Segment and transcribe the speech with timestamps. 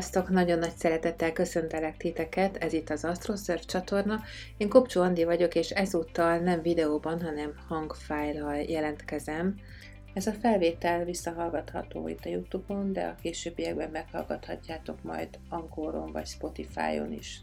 [0.00, 0.28] Sziasztok!
[0.28, 4.20] Nagyon nagy szeretettel köszöntelek titeket, ez itt az AstroSurf csatorna.
[4.56, 9.54] Én Kopcsó Andi vagyok, és ezúttal nem videóban, hanem hangfájlal jelentkezem.
[10.14, 17.12] Ez a felvétel visszahallgatható itt a Youtube-on, de a későbbiekben meghallgathatjátok majd Ankoron vagy Spotify-on
[17.12, 17.42] is.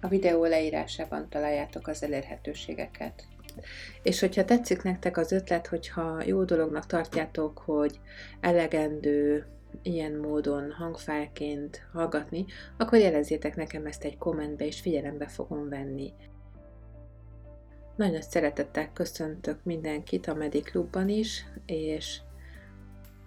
[0.00, 3.24] A videó leírásában találjátok az elérhetőségeket.
[4.02, 8.00] És hogyha tetszik nektek az ötlet, hogyha jó dolognak tartjátok, hogy
[8.40, 9.46] elegendő
[9.82, 12.44] ilyen módon hangfájként hallgatni,
[12.76, 16.12] akkor jelezzétek nekem ezt egy kommentbe, és figyelembe fogom venni.
[17.96, 22.20] Nagyon szeretettel köszöntök mindenkit a Mediklubban is, és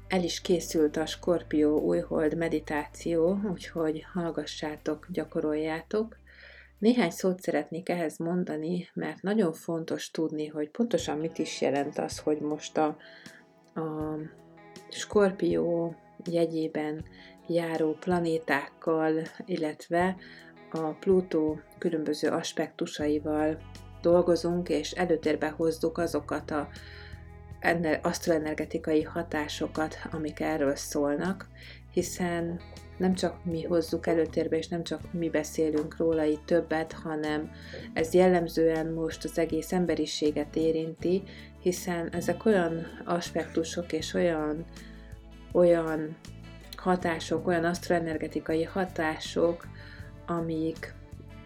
[0.08, 6.18] el is készült a Skorpió újhold meditáció, úgyhogy hallgassátok, gyakoroljátok.
[6.80, 12.20] Néhány szót szeretnék ehhez mondani, mert nagyon fontos tudni, hogy pontosan mit is jelent az,
[12.20, 12.98] hogy most a,
[13.74, 14.18] a
[14.90, 15.96] Skorpió
[16.34, 17.06] jegyében
[17.48, 19.14] járó planétákkal,
[19.46, 20.16] illetve
[20.72, 23.58] a Plutó különböző aspektusaival
[24.02, 26.68] dolgozunk, és előtérbe hozzuk azokat a
[28.02, 31.48] asztroenergetikai hatásokat, amik erről szólnak,
[31.94, 32.60] hiszen
[32.98, 37.52] nem csak mi hozzuk előtérbe, és nem csak mi beszélünk róla itt többet, hanem
[37.94, 41.24] ez jellemzően most az egész emberiséget érinti,
[41.62, 44.66] hiszen ezek olyan aspektusok és olyan
[45.52, 46.16] olyan
[46.78, 49.68] hatások, olyan asztroenergetikai hatások,
[50.26, 50.94] amik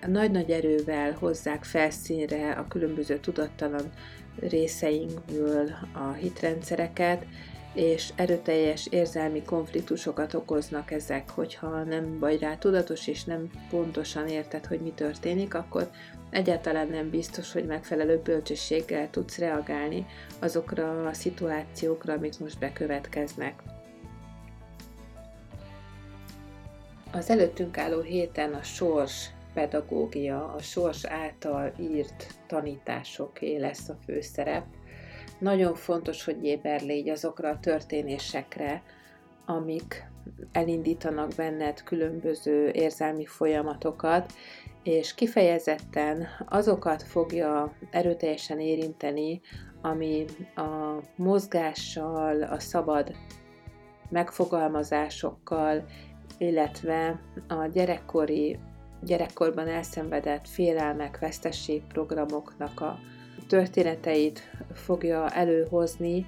[0.08, 3.92] nagy-nagy erővel hozzák felszínre a különböző tudattalan
[4.40, 7.26] részeinkből a hitrendszereket,
[7.74, 14.66] és erőteljes érzelmi konfliktusokat okoznak ezek, hogyha nem vagy rá tudatos, és nem pontosan érted,
[14.66, 15.90] hogy mi történik, akkor
[16.30, 20.06] egyáltalán nem biztos, hogy megfelelő bölcsességgel tudsz reagálni
[20.40, 23.62] azokra a szituációkra, amik most bekövetkeznek.
[27.16, 34.66] Az előttünk álló héten a sors pedagógia, a sors által írt tanításoké lesz a főszerep.
[35.40, 38.84] Nagyon fontos, hogy éber légy azokra a történésekre,
[39.46, 40.04] amik
[40.52, 44.34] elindítanak benned különböző érzelmi folyamatokat,
[44.84, 49.42] és kifejezetten azokat fogja erőteljesen érinteni,
[49.82, 50.26] ami
[50.56, 53.16] a mozgással, a szabad
[54.10, 55.86] megfogalmazásokkal
[56.38, 58.60] illetve a gyerekkori,
[59.02, 63.00] gyerekkorban elszenvedett félelmek, vesztességprogramoknak a
[63.48, 66.26] történeteit fogja előhozni,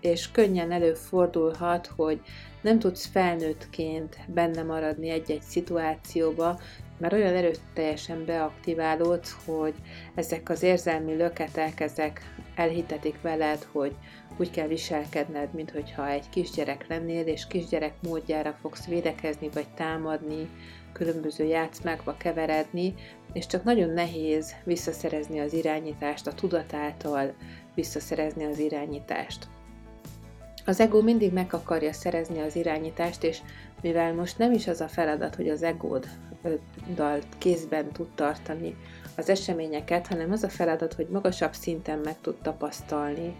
[0.00, 2.20] és könnyen előfordulhat, hogy
[2.60, 6.60] nem tudsz felnőttként benne maradni egy-egy szituációba,
[6.98, 9.74] mert olyan erőteljesen beaktiválódsz, hogy
[10.14, 12.20] ezek az érzelmi löketek, ezek
[12.58, 13.96] elhitetik veled, hogy
[14.36, 20.48] úgy kell viselkedned, mintha egy kisgyerek lennél, és kisgyerek módjára fogsz védekezni, vagy támadni,
[20.92, 22.94] különböző játszmákba keveredni,
[23.32, 27.34] és csak nagyon nehéz visszaszerezni az irányítást, a tudatáltal
[27.74, 29.46] visszaszerezni az irányítást.
[30.64, 33.40] Az ego mindig meg akarja szerezni az irányítást, és
[33.82, 38.76] mivel most nem is az a feladat, hogy az egóddal kézben tud tartani
[39.18, 43.36] az eseményeket, hanem az a feladat, hogy magasabb szinten meg tud tapasztalni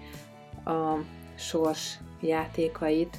[0.65, 0.97] a
[1.37, 3.16] sors játékait,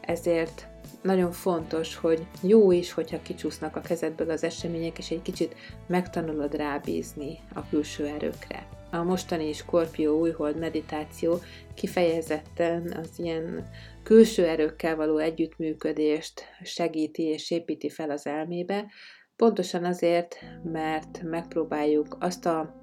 [0.00, 0.66] ezért
[1.02, 5.54] nagyon fontos, hogy jó is, hogyha kicsúsznak a kezedből az események, és egy kicsit
[5.86, 8.66] megtanulod rábízni a külső erőkre.
[8.90, 11.38] A mostani Skorpió újhold meditáció
[11.74, 13.68] kifejezetten az ilyen
[14.02, 18.86] külső erőkkel való együttműködést segíti és építi fel az elmébe,
[19.38, 22.74] pontosan azért, mert megpróbáljuk azt a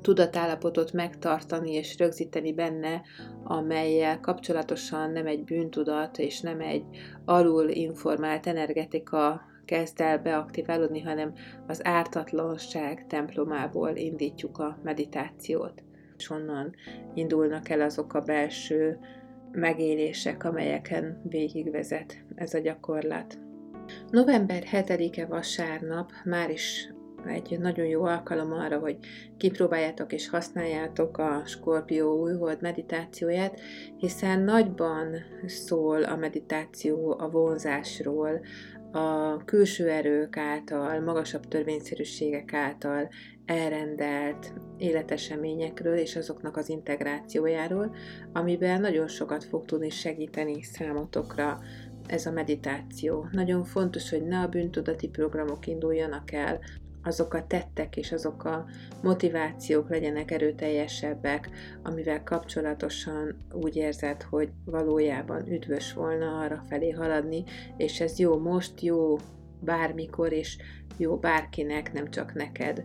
[0.00, 3.02] tudatállapotot megtartani és rögzíteni benne,
[3.44, 6.84] amelyel kapcsolatosan nem egy bűntudat és nem egy
[7.24, 11.32] alul informált energetika kezd el beaktiválódni, hanem
[11.66, 15.82] az ártatlanság templomából indítjuk a meditációt.
[16.16, 16.74] És onnan
[17.14, 18.98] indulnak el azok a belső
[19.52, 23.47] megélések, amelyeken végigvezet ez a gyakorlat.
[24.10, 26.88] November 7-e vasárnap már is
[27.26, 28.96] egy nagyon jó alkalom arra, hogy
[29.36, 33.60] kipróbáljátok és használjátok a Skorpió újhold meditációját,
[33.96, 35.14] hiszen nagyban
[35.46, 38.40] szól a meditáció a vonzásról,
[38.92, 43.08] a külső erők által, magasabb törvényszerűségek által
[43.44, 47.94] elrendelt életeseményekről és azoknak az integrációjáról,
[48.32, 51.58] amiben nagyon sokat fog tudni segíteni számotokra
[52.08, 53.28] ez a meditáció.
[53.32, 56.60] Nagyon fontos, hogy ne a bűntudati programok induljanak el,
[57.02, 58.66] azok a tettek és azok a
[59.02, 61.50] motivációk legyenek erőteljesebbek,
[61.82, 67.44] amivel kapcsolatosan úgy érzed, hogy valójában üdvös volna arra felé haladni,
[67.76, 69.16] és ez jó most, jó
[69.60, 70.56] bármikor, és
[70.96, 72.84] jó bárkinek, nem csak neked,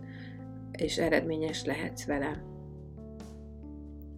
[0.72, 2.53] és eredményes lehetsz vele.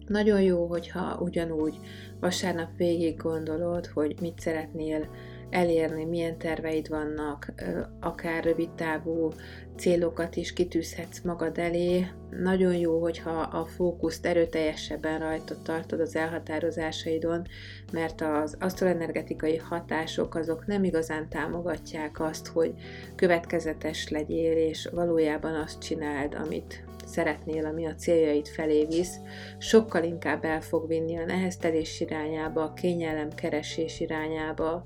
[0.06, 1.80] Nagyon jó, hogyha ugyanúgy
[2.20, 5.08] vasárnap végig gondolod, hogy mit szeretnél
[5.50, 7.52] elérni, milyen terveid vannak,
[8.00, 9.32] akár rövid távú
[9.76, 12.06] célokat is kitűzhetsz magad elé.
[12.30, 17.46] Nagyon jó, hogyha a fókuszt erőteljesebben rajta tartod az elhatározásaidon,
[17.92, 22.74] mert az asztroenergetikai hatások azok nem igazán támogatják azt, hogy
[23.14, 29.16] következetes legyél, és valójában azt csináld, amit szeretnél, ami a céljait felé visz,
[29.58, 34.82] sokkal inkább el fog vinni a neheztelés irányába, a kényelem keresés irányába,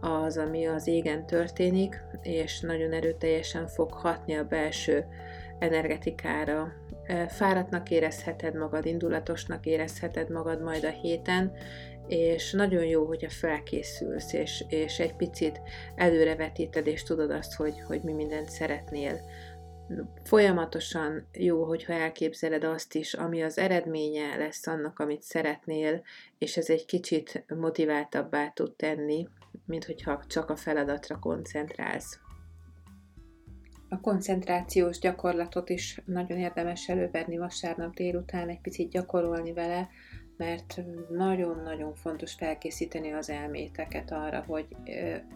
[0.00, 5.06] az, ami az égen történik, és nagyon erőteljesen fog hatni a belső
[5.58, 6.72] energetikára.
[7.28, 11.52] Fáradtnak érezheted magad, indulatosnak érezheted magad majd a héten,
[12.08, 15.60] és nagyon jó, hogyha felkészülsz, és, és egy picit
[15.94, 19.20] előrevetíted, és tudod azt, hogy, hogy mi mindent szeretnél.
[20.24, 26.02] Folyamatosan jó, hogyha elképzeled azt is, ami az eredménye lesz annak, amit szeretnél,
[26.38, 29.28] és ez egy kicsit motiváltabbá tud tenni,
[29.66, 32.18] mint hogyha csak a feladatra koncentrálsz.
[33.88, 39.88] A koncentrációs gyakorlatot is nagyon érdemes elővenni vasárnap délután, egy picit gyakorolni vele,
[40.36, 44.66] mert nagyon-nagyon fontos felkészíteni az elméteket arra, hogy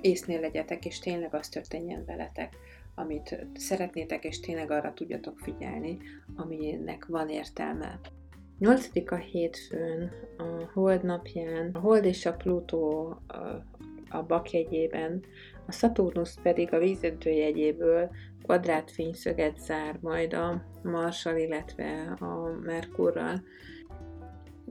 [0.00, 2.56] észnél legyetek, és tényleg az történjen veletek,
[2.98, 5.98] amit szeretnétek, és tényleg arra tudjatok figyelni,
[6.36, 8.00] aminek van értelme.
[8.58, 8.90] 8.
[9.06, 13.16] a hétfőn, a hold napján, a hold és a Plutó
[14.10, 15.24] a bakjegyében,
[15.66, 18.10] a Saturnus pedig a vízöntő jegyéből
[18.42, 23.42] kvadrátfényszöget zár majd a Marssal, illetve a Merkurral.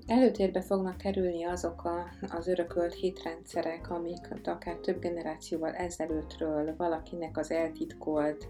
[0.07, 7.51] Előtérbe fognak kerülni azok a, az örökölt hitrendszerek, amik akár több generációval ezelőttről valakinek az
[7.51, 8.47] eltitkolt,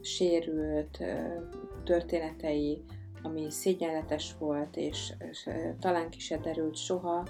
[0.00, 0.98] sérült
[1.84, 2.84] történetei,
[3.22, 5.48] ami szégyenletes volt, és, és
[5.80, 7.26] talán ki se derült soha,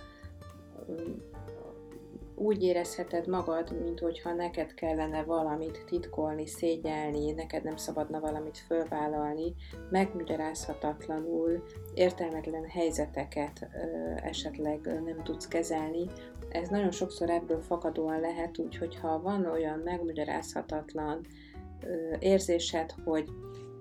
[2.38, 9.55] úgy érezheted magad, mint hogyha neked kellene valamit titkolni, szégyelni, neked nem szabadna valamit fölvállalni,
[9.90, 11.64] megmagyarázhatatlanul,
[11.94, 13.69] értelmetlen helyzeteket
[14.23, 16.06] esetleg nem tudsz kezelni.
[16.50, 21.26] Ez nagyon sokszor ebből fakadóan lehet, úgyhogy ha van olyan megmagyarázhatatlan
[22.19, 23.29] érzésed, hogy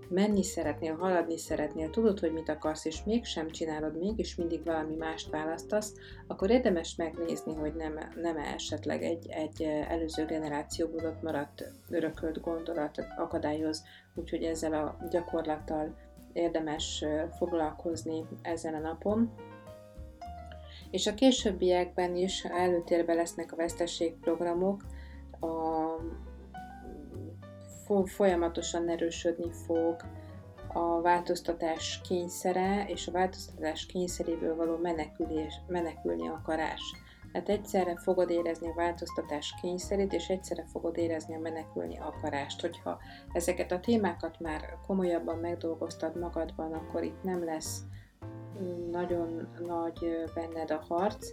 [0.09, 5.29] menni szeretnél, haladni szeretnél, tudod, hogy mit akarsz, és mégsem csinálod, mégis mindig valami mást
[5.29, 5.93] választasz,
[6.27, 13.05] akkor érdemes megnézni, hogy nem, nem esetleg egy, egy előző generációból ott maradt örökölt gondolat
[13.17, 13.83] akadályoz,
[14.15, 15.95] úgyhogy ezzel a gyakorlattal
[16.33, 17.05] érdemes
[17.37, 19.33] foglalkozni ezen a napon.
[20.91, 24.83] És a későbbiekben is előtérbe lesznek a vesztességprogramok,
[25.39, 25.85] a
[28.05, 29.95] folyamatosan erősödni fog
[30.73, 36.81] a változtatás kényszere és a változtatás kényszeréből való menekülés, menekülni akarás.
[37.33, 42.61] Hát egyszerre fogod érezni a változtatás kényszerét, és egyszerre fogod érezni a menekülni akarást.
[42.61, 42.99] Hogyha
[43.31, 47.81] ezeket a témákat már komolyabban megdolgoztad magadban, akkor itt nem lesz
[48.61, 51.27] mm, nagyon nagy benned a harc,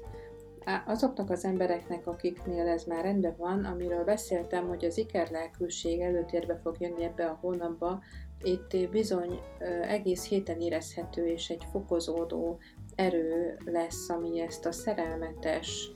[0.87, 6.77] azoknak az embereknek, akiknél ez már rendben van, amiről beszéltem, hogy az ikerlelkűség előtérbe fog
[6.79, 8.03] jönni ebbe a hónapba,
[8.43, 9.41] itt bizony
[9.83, 12.59] egész héten érezhető és egy fokozódó
[12.95, 15.91] erő lesz, ami ezt a szerelmetes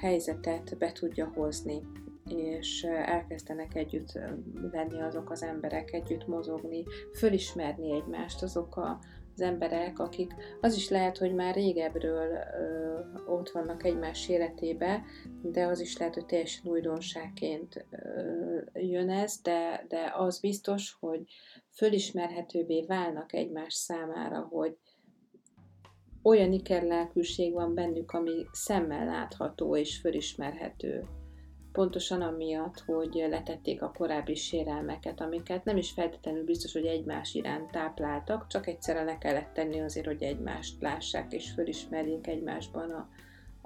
[0.00, 1.82] helyzetet be tudja hozni
[2.34, 4.18] és elkezdenek együtt
[4.72, 8.98] lenni azok az emberek, együtt mozogni, fölismerni egymást, azok a,
[9.40, 15.02] az emberek, akik az is lehet, hogy már régebről ö, ott vannak egymás életébe,
[15.42, 21.24] de az is lehet, hogy teljesen újdonságként ö, jön ez, de, de az biztos, hogy
[21.70, 24.76] fölismerhetőbbé válnak egymás számára, hogy
[26.22, 31.04] olyan ikerlelkűség van bennük, ami szemmel látható és fölismerhető
[31.72, 37.70] pontosan amiatt, hogy letették a korábbi sérelmeket, amiket nem is feltétlenül biztos, hogy egymás iránt
[37.70, 43.08] tápláltak, csak egyszerre le kellett tenni azért, hogy egymást lássák és fölismerjék egymásban a,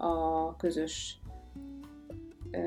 [0.06, 1.18] a közös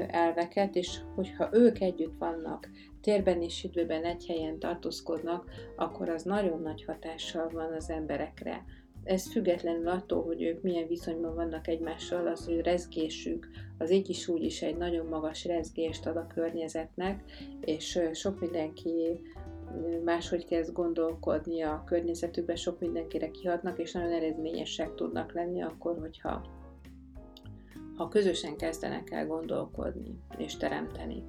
[0.08, 2.70] elveket, és hogyha ők együtt vannak,
[3.02, 8.66] térben és időben egy helyen tartózkodnak, akkor az nagyon nagy hatással van az emberekre
[9.08, 13.48] ez függetlenül attól, hogy ők milyen viszonyban vannak egymással, az ő rezgésük,
[13.78, 17.24] az így is úgy is egy nagyon magas rezgést ad a környezetnek,
[17.62, 19.22] és sok mindenki
[20.04, 26.46] máshogy kezd gondolkodni a környezetükben, sok mindenkire kihatnak, és nagyon eredményesek tudnak lenni akkor, hogyha
[27.96, 31.24] ha közösen kezdenek el gondolkodni és teremteni.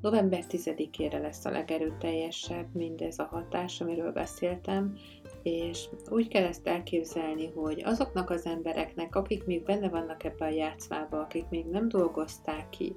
[0.00, 4.96] November 10-ére lesz a legerőteljesebb mindez a hatás, amiről beszéltem,
[5.42, 10.54] és úgy kell ezt elképzelni, hogy azoknak az embereknek, akik még benne vannak ebben a
[10.54, 12.96] játszmában, akik még nem dolgozták ki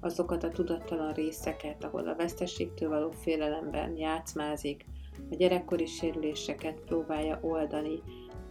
[0.00, 4.84] azokat a tudattalan részeket, ahol a veszteségtől való félelemben játszmázik,
[5.30, 8.02] a gyerekkori sérüléseket próbálja oldani,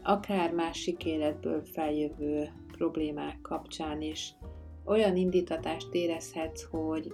[0.03, 4.35] akár másik életből feljövő problémák kapcsán is.
[4.85, 7.13] Olyan indítatást érezhetsz, hogy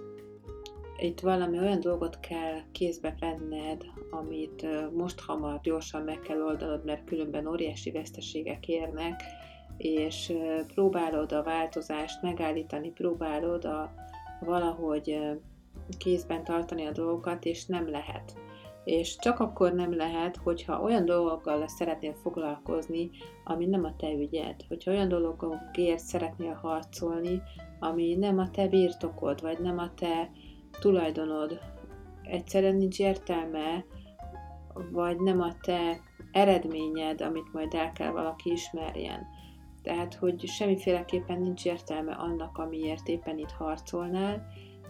[1.00, 7.04] itt valami olyan dolgot kell kézbe venned, amit most hamar gyorsan meg kell oldanod, mert
[7.04, 9.22] különben óriási veszteségek érnek,
[9.76, 10.32] és
[10.74, 13.92] próbálod a változást megállítani, próbálod a,
[14.40, 15.18] valahogy
[15.98, 18.36] kézben tartani a dolgokat, és nem lehet.
[18.84, 23.10] És csak akkor nem lehet, hogyha olyan dolgokkal szeretnél foglalkozni,
[23.44, 24.54] ami nem a te ügyed.
[24.68, 27.42] Hogyha olyan dolgokért szeretnél harcolni,
[27.80, 30.30] ami nem a te birtokod, vagy nem a te
[30.80, 31.60] tulajdonod,
[32.22, 33.84] egyszerűen nincs értelme,
[34.90, 36.00] vagy nem a te
[36.32, 39.26] eredményed, amit majd el kell valaki ismerjen.
[39.82, 44.46] Tehát, hogy semmiféleképpen nincs értelme annak, amiért éppen itt harcolnál,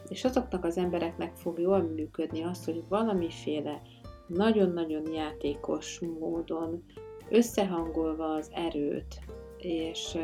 [0.08, 3.82] és azoknak az embereknek fog jól működni az, hogy valamiféle
[4.26, 6.84] nagyon-nagyon játékos módon
[7.30, 9.20] összehangolva az erőt,
[9.58, 10.18] és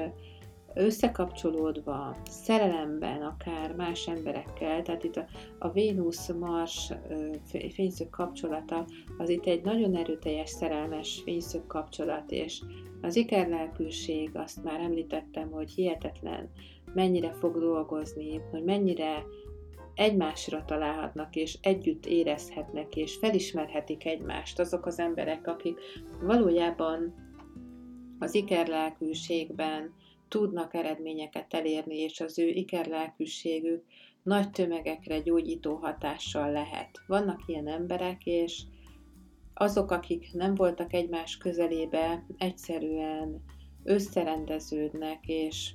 [0.74, 5.26] összekapcsolódva, szerelemben, akár más emberekkel, tehát itt a,
[5.58, 6.92] a Vénusz-Mars
[7.72, 8.86] fényszög kapcsolata,
[9.18, 12.62] az itt egy nagyon erőteljes szerelmes fényszög kapcsolat, és
[13.02, 16.50] az ikerlelkűség, azt már említettem, hogy hihetetlen,
[16.94, 19.24] mennyire fog dolgozni, hogy mennyire
[19.94, 25.78] egymásra találhatnak, és együtt érezhetnek, és felismerhetik egymást azok az emberek, akik
[26.22, 27.14] valójában
[28.18, 29.94] az ikerlelkűségben,
[30.34, 33.84] tudnak eredményeket elérni, és az ő ikerlelkűségük
[34.22, 36.90] nagy tömegekre gyógyító hatással lehet.
[37.06, 38.62] Vannak ilyen emberek, és
[39.54, 43.44] azok, akik nem voltak egymás közelébe, egyszerűen
[43.84, 45.74] összerendeződnek, és,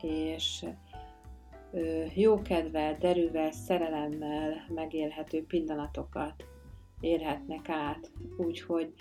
[0.00, 0.64] és
[2.14, 6.44] jókedvel, derűvel, szerelemmel megélhető pillanatokat
[7.00, 8.12] érhetnek át.
[8.36, 8.92] Úgyhogy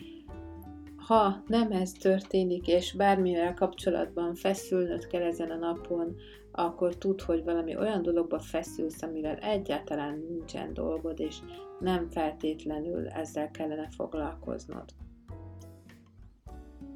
[1.07, 6.15] ha nem ez történik, és bármivel kapcsolatban feszülnöd kell ezen a napon,
[6.51, 11.37] akkor tudd, hogy valami olyan dologba feszülsz, amivel egyáltalán nincsen dolgod, és
[11.79, 14.85] nem feltétlenül ezzel kellene foglalkoznod.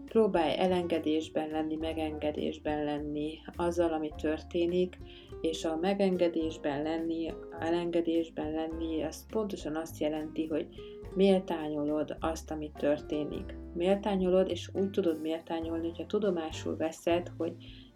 [0.06, 4.98] Próbálj elengedésben lenni, megengedésben lenni azzal, ami történik,
[5.42, 10.68] és a megengedésben lenni, elengedésben lenni, az pontosan azt jelenti, hogy
[11.16, 13.56] méltányolod azt, ami történik.
[13.77, 17.53] Méltányolod, és úgy tudod méltányolni, hogyha tudomásul veszed, hogy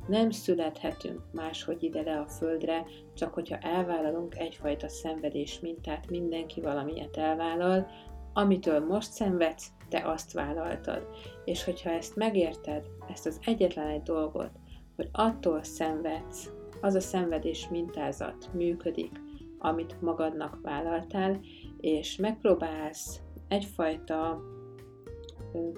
[0.08, 7.18] nem születhetünk máshogy ide le a földre, csak hogyha elvállalunk egyfajta szenvedés mintát, mindenki valamilyet
[7.18, 7.88] elvállal,
[8.34, 11.08] amitől most szenvedsz, te azt vállaltad.
[11.46, 14.52] És hogyha ezt megérted, ezt az egyetlen egy dolgot,
[14.96, 16.50] hogy attól szenvedsz,
[16.82, 19.12] az a szenvedés mintázat működik,
[19.60, 21.40] amit magadnak vállaltál,
[21.80, 24.42] és megpróbálsz egyfajta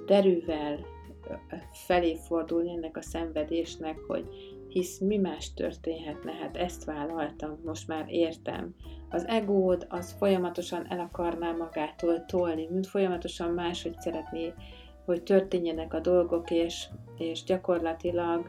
[0.05, 0.79] derűvel
[1.71, 4.25] felé fordulni ennek a szenvedésnek, hogy
[4.67, 8.75] hisz mi más történhetne, hát ezt vállaltam, most már értem.
[9.09, 14.53] Az egód az folyamatosan el akarná magától tolni, mint folyamatosan máshogy szeretné,
[15.05, 16.87] hogy történjenek a dolgok, és,
[17.17, 18.45] és gyakorlatilag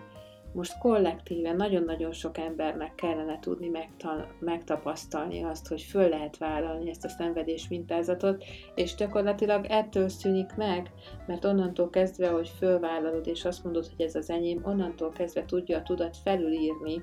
[0.54, 7.04] most kollektíven nagyon-nagyon sok embernek kellene tudni megtal- megtapasztalni azt, hogy föl lehet vállalni ezt
[7.04, 8.44] a szenvedés mintázatot,
[8.74, 10.90] és gyakorlatilag ettől szűnik meg,
[11.26, 15.78] mert onnantól kezdve, hogy fölvállalod, és azt mondod, hogy ez az enyém, onnantól kezdve tudja
[15.78, 17.02] a tudat felülírni,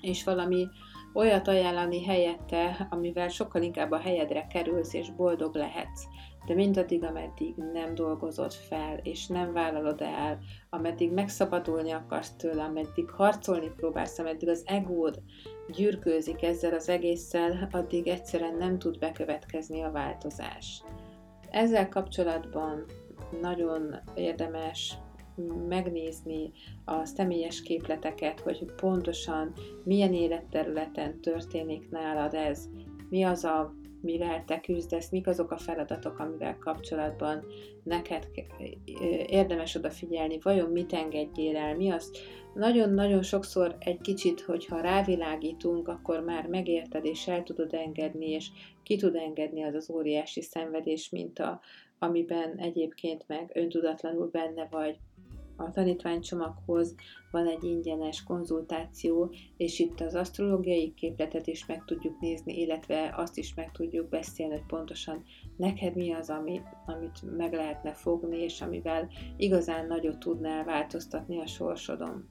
[0.00, 0.68] és valami
[1.14, 6.04] olyat ajánlani helyette, amivel sokkal inkább a helyedre kerülsz, és boldog lehetsz
[6.46, 10.38] de mindaddig, ameddig nem dolgozod fel, és nem vállalod el,
[10.70, 15.22] ameddig megszabadulni akarsz tőle, ameddig harcolni próbálsz, ameddig az egód
[15.68, 20.82] gyűrkőzik ezzel az egésszel, addig egyszerűen nem tud bekövetkezni a változás.
[21.50, 22.84] Ezzel kapcsolatban
[23.40, 24.98] nagyon érdemes
[25.68, 26.52] megnézni
[26.84, 29.52] a személyes képleteket, hogy pontosan
[29.84, 32.68] milyen életterületen történik nálad ez,
[33.08, 37.44] mi az a mivel te küzdesz, mik azok a feladatok, amivel kapcsolatban
[37.82, 38.28] neked
[39.26, 42.10] érdemes odafigyelni, vajon mit engedjél el, mi az.
[42.54, 48.48] Nagyon-nagyon sokszor egy kicsit, hogyha rávilágítunk, akkor már megérted és el tudod engedni, és
[48.82, 51.60] ki tud engedni az az óriási szenvedés, mint a,
[51.98, 54.98] amiben egyébként meg öntudatlanul benne vagy,
[55.62, 56.94] a tanítványcsomaghoz
[57.30, 63.38] van egy ingyenes konzultáció, és itt az asztrológiai képletet is meg tudjuk nézni, illetve azt
[63.38, 65.24] is meg tudjuk beszélni, hogy pontosan
[65.56, 71.46] neked mi az, ami, amit meg lehetne fogni, és amivel igazán nagyot tudnál változtatni a
[71.46, 72.28] sorsodon.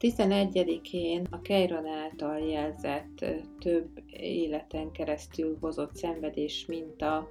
[0.00, 3.24] 11-én a Keiron által jelzett
[3.58, 7.28] több életen keresztül hozott szenvedés minta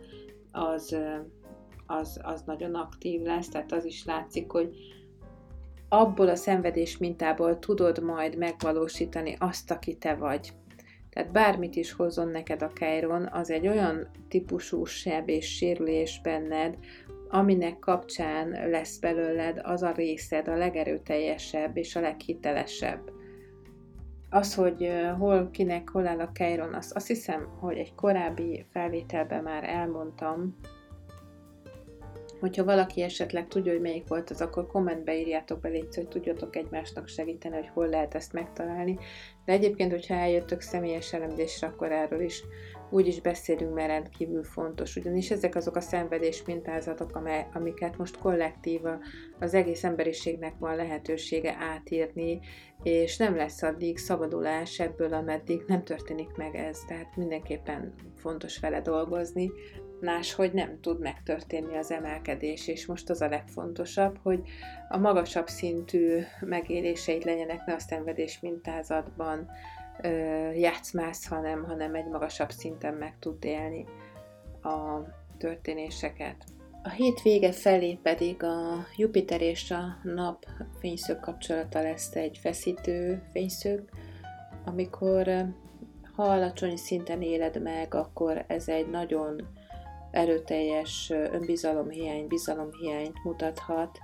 [0.52, 0.98] az
[1.86, 4.70] az, az nagyon aktív lesz, tehát az is látszik, hogy
[5.90, 10.54] abból a szenvedés mintából tudod majd megvalósítani azt, aki te vagy.
[11.10, 16.78] Tehát bármit is hozzon neked a Kairon, az egy olyan típusú seb és sérülés benned,
[17.30, 23.12] aminek kapcsán lesz belőled az a részed a legerőteljesebb és a leghitelesebb.
[24.30, 29.44] Az, hogy hol, kinek, hol áll a Kairon, azt, azt hiszem, hogy egy korábbi felvételben
[29.44, 30.56] már elmondtam,
[32.44, 36.56] Hogyha valaki esetleg tudja, hogy melyik volt az, akkor kommentbe írjátok be, légy, hogy tudjatok
[36.56, 38.98] egymásnak segíteni, hogy hol lehet ezt megtalálni.
[39.46, 42.44] De egyébként, hogyha eljöttök személyes elemzésre, akkor erről is
[42.90, 44.96] úgy is beszélünk, mert rendkívül fontos.
[44.96, 47.22] Ugyanis ezek azok a szenvedés mintázatok,
[47.54, 49.00] amiket most kollektíva
[49.40, 52.40] az egész emberiségnek van lehetősége átírni,
[52.84, 56.80] és nem lesz addig szabadulás ebből, ameddig nem történik meg ez.
[56.88, 59.52] Tehát mindenképpen fontos vele dolgozni,
[60.04, 64.42] máshogy nem tud megtörténni az emelkedés, és most az a legfontosabb, hogy
[64.90, 69.50] a magasabb szintű megéléseid legyenek ne a szenvedés mintázatban
[70.02, 70.10] ö,
[70.52, 73.86] játszmász, hanem, hanem egy magasabb szinten meg tud élni
[74.62, 75.00] a
[75.38, 76.44] történéseket.
[76.84, 80.46] A hét vége felé pedig a Jupiter és a nap
[80.80, 83.90] fényszög kapcsolata lesz egy feszítő fényszög,
[84.66, 85.54] amikor
[86.16, 89.48] ha alacsony szinten éled meg, akkor ez egy nagyon
[90.14, 94.00] erőteljes önbizalomhiány, bizalomhiányt mutathat,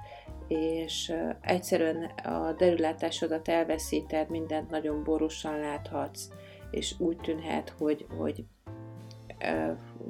[0.47, 6.29] és egyszerűen a derülátásodat elveszíted, mindent nagyon borúsan láthatsz,
[6.71, 8.45] és úgy tűnhet, hogy, hogy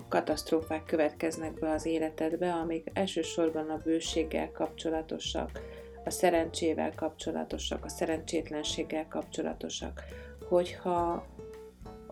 [0.07, 5.61] katasztrófák következnek be az életedbe, amik elsősorban a bőséggel kapcsolatosak,
[6.05, 10.03] a szerencsével kapcsolatosak, a szerencsétlenséggel kapcsolatosak.
[10.49, 11.25] Hogyha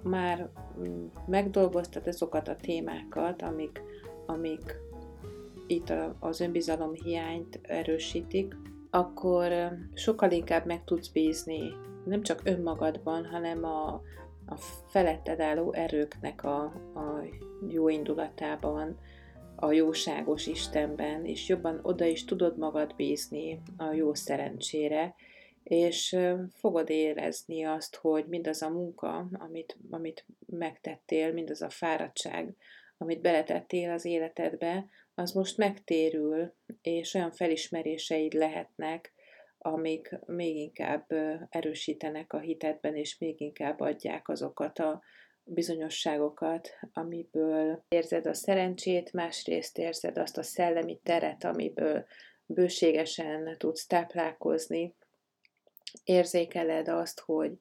[0.04, 3.82] már mm, megdolgoztat azokat a témákat, amik,
[4.26, 4.76] amik
[5.68, 8.56] itt az önbizalom hiányt erősítik,
[8.90, 9.52] akkor
[9.94, 11.74] sokkal inkább meg tudsz bízni
[12.08, 13.88] nem csak önmagadban, hanem a,
[14.46, 14.56] a
[14.88, 16.62] feletted álló erőknek a,
[16.94, 17.24] a
[17.68, 18.98] jó indulatában,
[19.56, 25.16] a jóságos Istenben, és jobban oda is tudod magad bízni a jó szerencsére,
[25.68, 26.18] és
[26.54, 32.56] fogod érezni azt, hogy mindaz a munka, amit, amit megtettél, mindaz a fáradtság,
[32.98, 39.14] amit beletettél az életedbe, az most megtérül, és olyan felismeréseid lehetnek,
[39.58, 41.06] amik még inkább
[41.50, 45.02] erősítenek a hitedben, és még inkább adják azokat a
[45.44, 52.06] bizonyosságokat, amiből érzed a szerencsét, másrészt érzed azt a szellemi teret, amiből
[52.46, 54.96] bőségesen tudsz táplálkozni,
[56.04, 57.60] érzékeled azt, hogy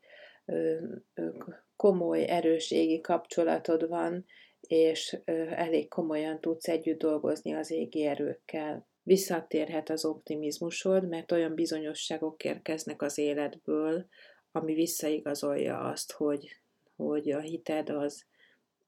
[1.76, 4.24] komoly, erős égi kapcsolatod van,
[4.60, 5.18] és
[5.50, 8.86] elég komolyan tudsz együtt dolgozni az égi erőkkel.
[9.02, 14.06] Visszatérhet az optimizmusod, mert olyan bizonyosságok érkeznek az életből,
[14.52, 16.60] ami visszaigazolja azt, hogy,
[16.96, 18.24] hogy a hited az,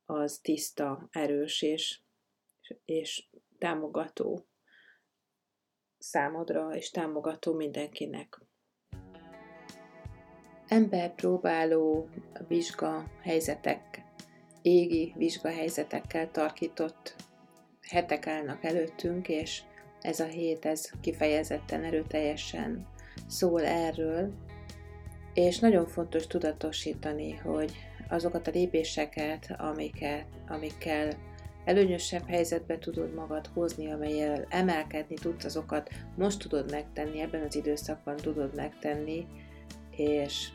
[0.06, 2.00] az tiszta, erős és,
[2.84, 3.26] és
[3.58, 4.46] támogató
[5.98, 8.40] számodra, és támogató mindenkinek
[10.68, 12.08] emberpróbáló
[12.48, 14.02] vizsga helyzetek,
[14.62, 17.14] égi vizsgahelyzetekkel tarkított
[17.88, 19.62] hetek állnak előttünk, és
[20.00, 22.86] ez a hét ez kifejezetten erőteljesen
[23.26, 24.32] szól erről,
[25.34, 27.72] és nagyon fontos tudatosítani, hogy
[28.08, 31.12] azokat a lépéseket, amiket, amikkel
[31.64, 38.16] előnyösebb helyzetbe tudod magad hozni, amelyel emelkedni tudsz, azokat most tudod megtenni, ebben az időszakban
[38.16, 39.26] tudod megtenni,
[39.90, 40.48] és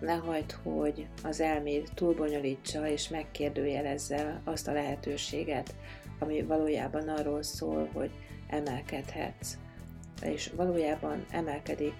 [0.00, 5.74] ne hagyd, hogy az elméd túlbonyolítsa és megkérdőjelezze azt a lehetőséget,
[6.18, 8.10] ami valójában arról szól, hogy
[8.48, 9.58] emelkedhetsz.
[10.22, 11.94] És valójában emelkedik,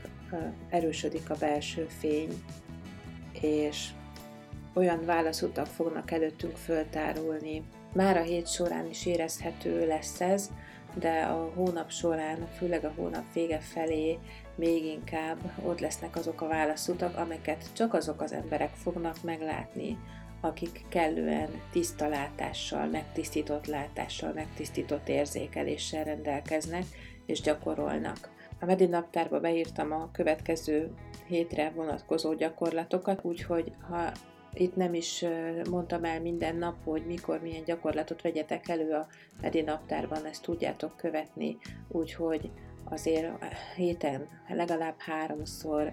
[0.70, 2.42] erősödik a belső fény,
[3.40, 3.88] és
[4.74, 7.62] olyan válaszutak fognak előttünk föltárulni.
[7.92, 10.50] Már a hét során is érezhető lesz ez,
[10.98, 14.18] de a hónap során, főleg a hónap vége felé
[14.54, 19.98] még inkább ott lesznek azok a válaszutak, amiket csak azok az emberek fognak meglátni,
[20.40, 26.85] akik kellően tiszta látással, megtisztított látással, megtisztított érzékeléssel rendelkeznek
[27.26, 28.30] és gyakorolnak.
[28.61, 30.94] A Medi naptárba beírtam a következő
[31.26, 34.12] hétre vonatkozó gyakorlatokat, úgyhogy ha
[34.56, 35.24] itt nem is
[35.70, 39.06] mondtam el minden nap, hogy mikor milyen gyakorlatot vegyetek elő a
[39.40, 41.56] Medi naptárban, ezt tudjátok követni,
[41.88, 42.50] úgyhogy
[42.84, 45.92] azért héten legalább háromszor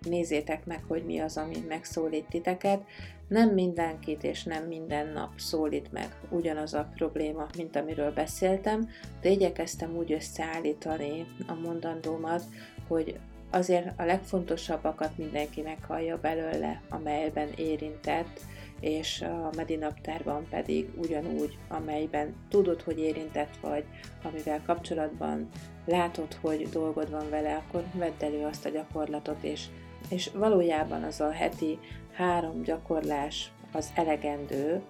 [0.00, 2.82] nézzétek meg, hogy mi az, ami megszólít titeket.
[3.28, 8.88] Nem mindenkit és nem minden nap szólít meg ugyanaz a probléma, mint amiről beszéltem,
[9.20, 12.42] de igyekeztem úgy összeállítani a mondandómat,
[12.88, 13.18] hogy
[13.54, 18.40] azért a legfontosabbakat mindenki meghallja belőle, amelyben érintett,
[18.80, 23.84] és a Medinaptárban pedig ugyanúgy, amelyben tudod, hogy érintett vagy,
[24.22, 25.48] amivel kapcsolatban
[25.84, 29.66] látod, hogy dolgod van vele, akkor vedd elő azt a gyakorlatot, és,
[30.08, 31.78] és valójában az a heti
[32.12, 34.82] három gyakorlás az elegendő,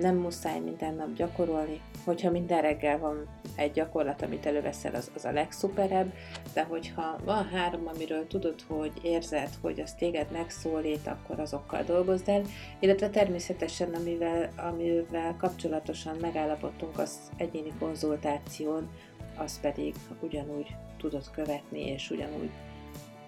[0.00, 5.24] nem muszáj minden nap gyakorolni, hogyha minden reggel van egy gyakorlat, amit előveszel, az, az
[5.24, 6.12] a legszuperebb,
[6.52, 12.28] de hogyha van három, amiről tudod, hogy érzed, hogy az téged megszólít, akkor azokkal dolgozd
[12.28, 12.42] el,
[12.78, 18.90] illetve természetesen, amivel, amivel kapcsolatosan megállapodtunk az egyéni konzultáción,
[19.36, 22.50] az pedig ugyanúgy tudod követni, és ugyanúgy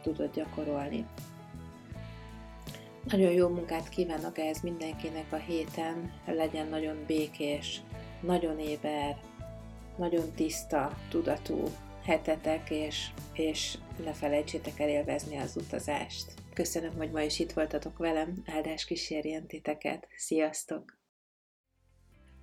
[0.03, 1.07] tudod gyakorolni.
[3.05, 7.83] Nagyon jó munkát kívánok ehhez mindenkinek a héten, legyen nagyon békés,
[8.21, 9.17] nagyon éber,
[9.97, 11.65] nagyon tiszta, tudatú
[12.05, 16.33] hetetek, és, és ne felejtsétek el élvezni az utazást.
[16.55, 20.09] Köszönöm, hogy ma is itt voltatok velem, áldás kísérjen titeket.
[20.17, 20.98] Sziasztok!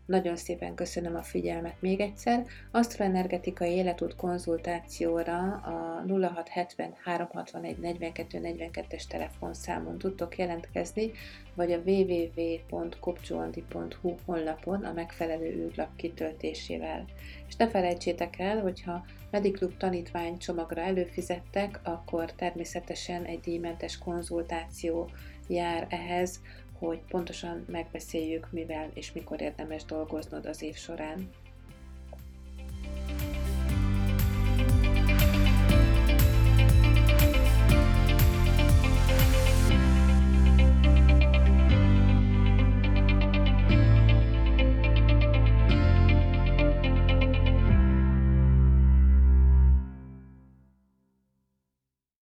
[0.06, 2.46] Nagyon szépen köszönöm a figyelmet még egyszer.
[2.72, 11.12] Asztroenergetikai életút konzultációra a 0670 361 42 42-es telefonszámon tudtok jelentkezni,
[11.54, 17.06] vagy a www.kopcsuandi.hu honlapon a megfelelő űrlap kitöltésével.
[17.48, 25.10] És ne felejtsétek el, hogyha Mediklub tanítvány csomagra előfizettek, akkor természetesen egy díjmentes konzultáció
[25.48, 26.42] jár ehhez,
[26.80, 31.30] hogy pontosan megbeszéljük, mivel és mikor érdemes dolgoznod az év során.